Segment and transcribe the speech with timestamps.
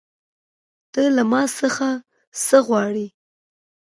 [0.93, 1.87] ته له ما څخه
[2.45, 3.07] څه غواړې